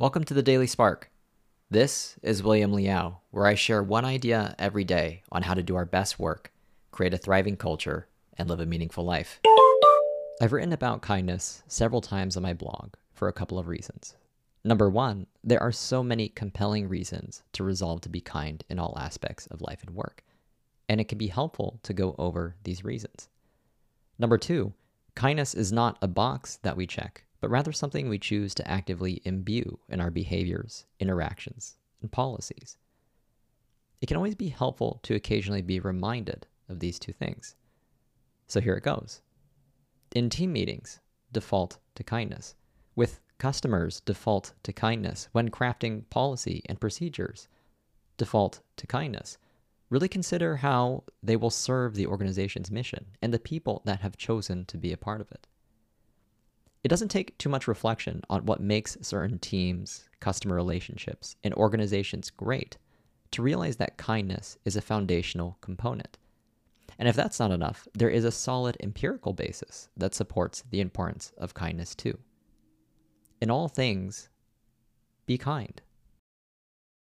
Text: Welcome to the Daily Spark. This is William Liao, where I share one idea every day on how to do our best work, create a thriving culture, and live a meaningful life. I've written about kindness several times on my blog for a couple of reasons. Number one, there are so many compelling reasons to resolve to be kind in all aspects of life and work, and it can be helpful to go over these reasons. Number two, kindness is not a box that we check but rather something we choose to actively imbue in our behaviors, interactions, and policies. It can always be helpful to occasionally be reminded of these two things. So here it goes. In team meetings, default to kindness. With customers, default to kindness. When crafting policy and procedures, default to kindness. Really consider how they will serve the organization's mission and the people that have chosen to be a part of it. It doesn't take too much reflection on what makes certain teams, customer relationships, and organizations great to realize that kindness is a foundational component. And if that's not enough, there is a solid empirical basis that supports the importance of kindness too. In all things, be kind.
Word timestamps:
Welcome 0.00 0.22
to 0.26 0.34
the 0.34 0.44
Daily 0.44 0.68
Spark. 0.68 1.10
This 1.72 2.20
is 2.22 2.40
William 2.40 2.72
Liao, 2.72 3.18
where 3.32 3.48
I 3.48 3.56
share 3.56 3.82
one 3.82 4.04
idea 4.04 4.54
every 4.56 4.84
day 4.84 5.24
on 5.32 5.42
how 5.42 5.54
to 5.54 5.62
do 5.64 5.74
our 5.74 5.84
best 5.84 6.20
work, 6.20 6.52
create 6.92 7.14
a 7.14 7.18
thriving 7.18 7.56
culture, 7.56 8.06
and 8.36 8.48
live 8.48 8.60
a 8.60 8.64
meaningful 8.64 9.04
life. 9.04 9.40
I've 10.40 10.52
written 10.52 10.72
about 10.72 11.02
kindness 11.02 11.64
several 11.66 12.00
times 12.00 12.36
on 12.36 12.44
my 12.44 12.54
blog 12.54 12.94
for 13.12 13.26
a 13.26 13.32
couple 13.32 13.58
of 13.58 13.66
reasons. 13.66 14.14
Number 14.62 14.88
one, 14.88 15.26
there 15.42 15.60
are 15.60 15.72
so 15.72 16.04
many 16.04 16.28
compelling 16.28 16.88
reasons 16.88 17.42
to 17.54 17.64
resolve 17.64 18.00
to 18.02 18.08
be 18.08 18.20
kind 18.20 18.62
in 18.70 18.78
all 18.78 18.96
aspects 19.00 19.48
of 19.48 19.62
life 19.62 19.82
and 19.84 19.96
work, 19.96 20.22
and 20.88 21.00
it 21.00 21.08
can 21.08 21.18
be 21.18 21.26
helpful 21.26 21.80
to 21.82 21.92
go 21.92 22.14
over 22.18 22.54
these 22.62 22.84
reasons. 22.84 23.28
Number 24.16 24.38
two, 24.38 24.74
kindness 25.16 25.54
is 25.54 25.72
not 25.72 25.98
a 26.00 26.06
box 26.06 26.60
that 26.62 26.76
we 26.76 26.86
check 26.86 27.24
but 27.40 27.50
rather 27.50 27.72
something 27.72 28.08
we 28.08 28.18
choose 28.18 28.54
to 28.54 28.68
actively 28.70 29.22
imbue 29.24 29.78
in 29.88 30.00
our 30.00 30.10
behaviors, 30.10 30.86
interactions, 30.98 31.76
and 32.00 32.10
policies. 32.10 32.76
It 34.00 34.06
can 34.06 34.16
always 34.16 34.34
be 34.34 34.48
helpful 34.48 35.00
to 35.04 35.14
occasionally 35.14 35.62
be 35.62 35.80
reminded 35.80 36.46
of 36.68 36.80
these 36.80 36.98
two 36.98 37.12
things. 37.12 37.56
So 38.46 38.60
here 38.60 38.74
it 38.74 38.84
goes. 38.84 39.22
In 40.14 40.30
team 40.30 40.52
meetings, 40.52 41.00
default 41.32 41.78
to 41.96 42.04
kindness. 42.04 42.54
With 42.94 43.20
customers, 43.38 44.00
default 44.00 44.52
to 44.62 44.72
kindness. 44.72 45.28
When 45.32 45.50
crafting 45.50 46.08
policy 46.10 46.62
and 46.66 46.80
procedures, 46.80 47.48
default 48.16 48.60
to 48.76 48.86
kindness. 48.86 49.38
Really 49.90 50.08
consider 50.08 50.56
how 50.56 51.04
they 51.22 51.36
will 51.36 51.50
serve 51.50 51.94
the 51.94 52.06
organization's 52.06 52.70
mission 52.70 53.06
and 53.22 53.32
the 53.32 53.38
people 53.38 53.82
that 53.84 54.00
have 54.00 54.16
chosen 54.16 54.64
to 54.66 54.76
be 54.76 54.92
a 54.92 54.98
part 54.98 55.20
of 55.20 55.30
it. 55.32 55.46
It 56.88 56.96
doesn't 56.96 57.08
take 57.08 57.36
too 57.36 57.50
much 57.50 57.68
reflection 57.68 58.22
on 58.30 58.46
what 58.46 58.62
makes 58.62 58.96
certain 59.02 59.38
teams, 59.40 60.08
customer 60.20 60.56
relationships, 60.56 61.36
and 61.44 61.52
organizations 61.52 62.30
great 62.30 62.78
to 63.32 63.42
realize 63.42 63.76
that 63.76 63.98
kindness 63.98 64.56
is 64.64 64.74
a 64.74 64.80
foundational 64.80 65.58
component. 65.60 66.16
And 66.98 67.06
if 67.06 67.14
that's 67.14 67.38
not 67.38 67.50
enough, 67.50 67.86
there 67.92 68.08
is 68.08 68.24
a 68.24 68.32
solid 68.32 68.78
empirical 68.80 69.34
basis 69.34 69.90
that 69.98 70.14
supports 70.14 70.64
the 70.70 70.80
importance 70.80 71.30
of 71.36 71.52
kindness 71.52 71.94
too. 71.94 72.18
In 73.42 73.50
all 73.50 73.68
things, 73.68 74.30
be 75.26 75.36
kind. 75.36 75.82